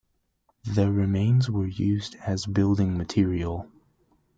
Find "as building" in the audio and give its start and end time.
2.25-2.97